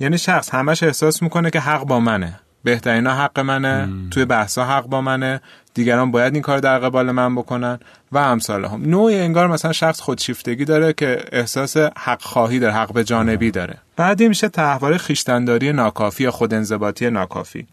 [0.00, 2.40] یعنی شخص همش احساس می‌کنه که حق با منه.
[2.68, 5.40] بهترین حق منه توی بحثا حق با منه
[5.74, 7.78] دیگران باید این کار در قبال من بکنن
[8.12, 12.92] و امثال هم نوعی انگار مثلا شخص خودشیفتگی داره که احساس حق خواهی داره حق
[12.92, 13.74] به جانبی داره.
[13.96, 17.66] بعدی میشه تحوار خیشتنداری ناکافی یا خودانضباطی ناکافی.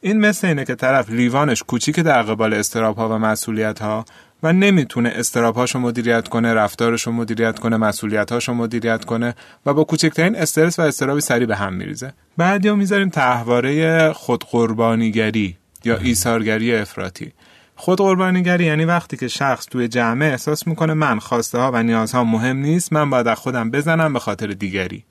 [0.00, 4.04] این مثل اینه که طرف لیوانش کوچیک در قبال استراب ها و مسئولیت ها
[4.42, 9.34] و نمی‌تونه استرابهاشو مدیریت کنه رفتارشو مدیریت کنه مسئولیتهاشو مدیریت کنه
[9.66, 12.12] و با کوچکترین استرس و استرابی سری به هم میریزه.
[12.36, 17.32] بعدی می‌ذاریم تحواره خودقربانیگری یا ایثارگری افراطی.
[17.76, 22.56] خودقربانیگری یعنی وقتی که شخص توی جمعه احساس می‌کنه من خواسته ها و نیازها مهم
[22.56, 25.04] نیست من باید از خودم بزنم به خاطر دیگری.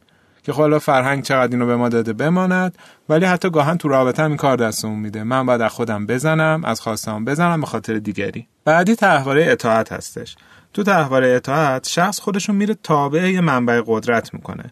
[0.48, 2.78] که خب حالا فرهنگ چقدر اینو به ما داده بماند
[3.10, 5.24] ولی حتی گاهن تو رابطه هم این کار دستمون میده.
[5.24, 8.48] من باید از خودم بزنم از خواستم بزنم به خاطر دیگری.
[8.66, 10.36] بعدی تحواره اطاعت هستش.
[10.74, 14.64] تو تحواره اطاعت شخص خودشون میره تابع یه منبع قدرت می‌کنه.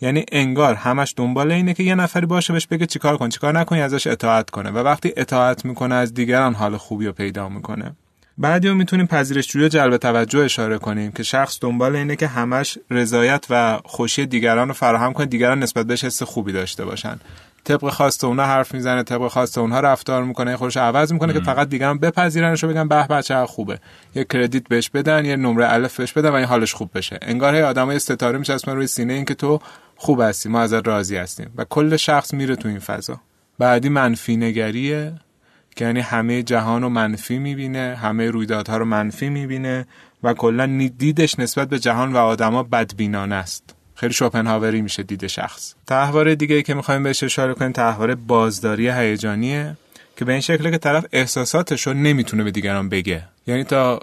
[0.00, 3.80] یعنی انگار همش دنبال اینه که یه نفری باشه بهش بگه چیکار کن چیکار نکنی
[3.80, 4.70] ازش اطاعت کنه.
[4.70, 7.96] و وقتی اطاعت می‌کنه از دیگران حال خوبی رو پیدا می‌کنه.
[8.42, 13.46] بعدی رو می‌تونیم پذیرشجوی جلب توجه اشاره کنیم که شخص دنبال اینه که همش رضایت
[13.50, 17.20] و خوشی دیگران رو فراهم کنه دیگران نسبت بهش حس خوبی داشته باشن.
[17.64, 21.68] طبق خواست اونها حرف می‌زنه طبق خواست اونها رفتار می‌کنه خودش عوض می‌کنه که فقط
[21.68, 23.78] دیگران بپذیرنش و بگن به بچه خوبه.
[24.14, 27.18] یه کردیت بهش بدن یه نمره الف بهش بدن و این حالش خوب بشه.
[27.22, 29.60] انگار هی آدمای ستاره میچسبن روی سینه این که تو
[29.96, 31.50] خوب هستی ما ازت راضی هستیم.
[31.56, 33.20] و کل شخص میره تو این فضا.
[33.58, 35.12] بعدی منفی نگریه.
[35.76, 39.86] که یعنی همه جهان رو منفی می‌بینه همه رویدادها رو منفی می‌بینه
[40.22, 43.74] و کلا دیدش نسبت به جهان و آدما بدبینانه است.
[43.94, 45.74] خیلی شوپنهاوری میشه دید شخص.
[45.86, 49.76] تحوار دیگه که می‌خوایم بهش اشاره کنیم تحوار بازداری هیجانیه
[50.16, 53.22] که به این شکله که طرف احساساتش رو نمی‌تونه به دیگران بگه.
[53.46, 54.00] یعنی تا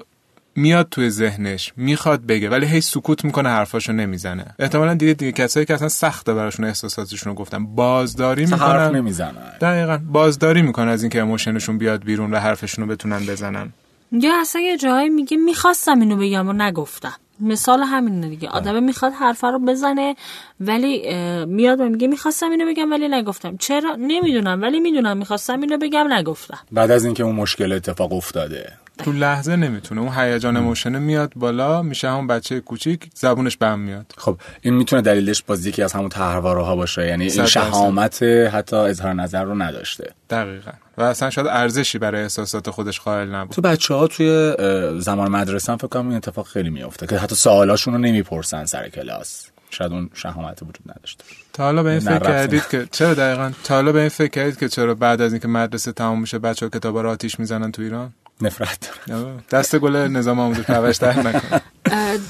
[0.59, 4.45] میاد توی ذهنش می‌خواد بگه ولی هی سکوت می‌کنه حرفاشو نمی‌زنه.
[4.59, 7.65] احتمالا دیگه دیگه کسایی که اصلا سخته براشون احساساتشون رو گفتن.
[7.65, 8.59] بازداری می‌کنن.
[8.59, 9.53] حرف نمی‌زنن.
[9.61, 9.99] دقیقا.
[10.11, 13.73] بازداری می‌کنن از اینکه اموشنشون بیاد بیرون و حرفشون رو بتونن بزنن.
[14.11, 17.13] یا اصلا یه جایی میگه می‌خواستم اینو بگم و نگفتم.
[17.41, 18.49] مثال همینه دیگه.
[18.49, 20.15] آدم می‌خواد حرف رو بزنه
[20.59, 23.57] ولی میاد و میگه می‌خواستم اینو بگم ولی نگفتم.
[23.57, 26.59] چرا؟ نمی‌دونم ولی می‌دونم می‌خواستم اینو بگم نگفتم.
[26.71, 28.73] بعد از اینکه اون مشکل اتفاق افتاده.
[29.03, 30.01] تو لحظه نمی‌تونه.
[30.01, 34.13] اون هیجان اموشنه میاد بالا میشه همون بچه کوچیک زبونش بم میاد.
[34.17, 37.07] خب این می‌تونه دلیلش باز یکی از همون تحواره ها باشه.
[37.07, 37.45] یعنی این.
[37.45, 40.13] شهامت حتی اظهار نظر رو نداشته.
[40.29, 40.71] دقیقا.
[40.97, 43.55] و اصلا شاید ارزشی برای احساسات خودش قائل نبود.
[43.55, 44.53] تو بچه ها توی
[44.99, 48.89] زمان مدرسه هم فکر کنم این اتفاق خیلی میفته که حتی سوالاشون رو نمی‌پرسن سر
[48.89, 49.47] کلاس.
[49.69, 51.23] شاید اون شهامت وجود نداشته.
[51.53, 52.19] تا حالا به این فکر.
[52.19, 55.47] کردید که چرا دقیقا؟ تا حالا به این فکر کردید که چرا بعد از اینکه
[55.47, 59.43] مدرسه تمام میشه بچه ها کتابا رو آتیش می‌زنن تو ایران؟ نفرت دارم.
[59.51, 61.61] دست گل نظام آموزش پرورش در نکنه.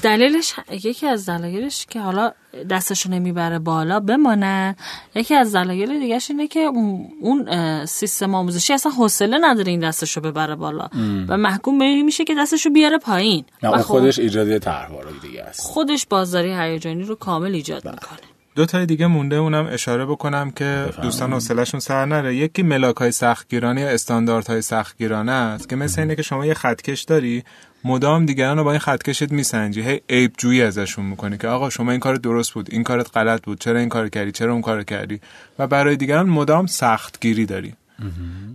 [0.02, 2.32] دلیلش یکی از دلایلش که حالا
[2.70, 4.76] دستشو نمی‌بره بالا بمانه
[5.14, 10.56] یکی از دلایل دیگهش اینه که اون- سیستم آموزشی اصلا حوصله نداره این دستشو ببره
[10.56, 10.88] بالا.
[11.28, 13.44] و محکوم به این میشه که دستشو بیاره پایین.
[13.62, 15.60] و خب خودش ایجادی طرحواره دیگه است.
[15.60, 18.18] خودش بازداری هیجانی رو کامل ایجاد می‌کنه.
[18.54, 22.36] دو تای دیگه مونده اونم اشاره بکنم که دوستان حوصله‌شون سر نره.
[22.36, 27.02] یکی ملاک های سختگیرانه یا استانداردهای سختگیرانه است که مثل اینه که شما یه خطکش
[27.02, 27.44] داری
[27.84, 29.82] مدام دیگران رو با این خطکشت میسنجی.
[29.82, 33.42] هی عیب جویی ازشون می‌کنی که آقا شما این کار درست بود این کارت غلط
[33.42, 35.20] بود چرا این کار کردی چرا اون کار کردی؟
[35.58, 37.74] و برای دیگران مدام سختگیری داری.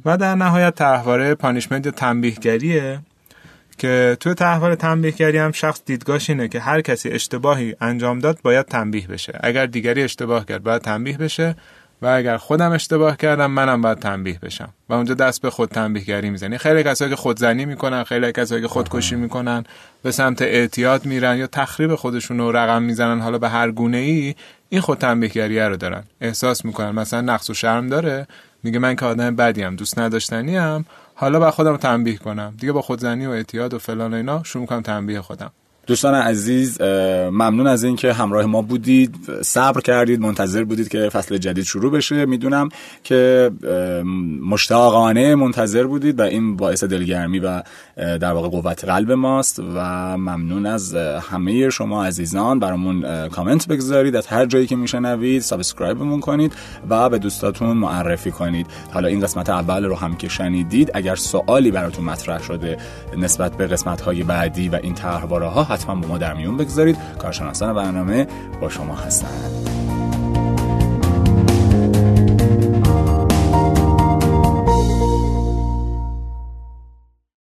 [0.05, 2.99] و در نهایت تحواره پانیشمنت یا تنبیهگریه.
[3.77, 8.65] که توی تحوار تنبیهگری هم شخص دیدگاهش اینه که هر کسی اشتباهی انجام داد باید
[8.65, 9.39] تنبیه بشه.
[9.43, 11.55] اگر دیگری اشتباه کرد باید تنبیه بشه
[12.01, 14.69] و اگر خودم اشتباه کردم منم باید تنبیه بشم.
[14.89, 16.57] و اونجا دست به خود تنبیهگری می‌زنی.
[16.57, 19.63] خیلی کسایی که خودزنی می‌کنن خیلی کسایی که خودکشی می‌کنن
[20.03, 23.21] به سمت اعتیاد میرن یا تخریب خودشون رو رقم می‌زنن.
[23.21, 24.35] حالا به هر گونه ای
[24.69, 26.03] این خود تنبیهگریه رو دارن.
[26.21, 28.27] احساس می‌کنن مثلا نقص و شرم داره.
[28.63, 30.85] میگه من که آدم بدیم دوست نداشتنیم
[31.15, 32.53] حالا با خودم تنبیه کنم.
[32.57, 35.51] دیگه با خودزنی و اعتیاد و فلان و اینا شروع کنم تنبیه خودم.
[35.87, 39.15] دوستان عزیز ممنون از اینکه همراه ما بودید.
[39.41, 42.25] صبر کردید منتظر بودید که فصل جدید شروع بشه.
[42.25, 42.69] می‌دونم
[43.03, 43.51] که
[44.41, 47.63] مشتاقانه منتظر بودید و این باعث دلگرمی و
[47.95, 52.59] در واقع قوت قلب ماست و ممنون از همه شما عزیزان.
[52.59, 55.41] برامون کامنت بگذارید از هر جایی که میشنوید.
[55.41, 56.53] subscribe مون کنید
[56.89, 58.67] و به دوستاتون معرفی کنید.
[58.93, 62.77] حالا این قسمت اول رو هم که شنیدید اگر سوالی براتون مطرح شده
[63.17, 66.97] نسبت به قسمت های بعدی و این طرحواره ها حتما با ما در میون بگذارید.
[67.19, 68.27] کارشناسان برنامه
[68.61, 70.04] با شما هستند